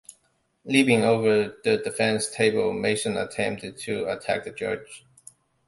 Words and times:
Leaping 0.65 1.03
over 1.03 1.57
the 1.63 1.77
defense 1.77 2.27
table, 2.27 2.73
Manson 2.73 3.17
attempted 3.17 3.77
to 3.77 4.11
attack 4.11 4.45
the 4.45 4.51
judge. 4.51 5.05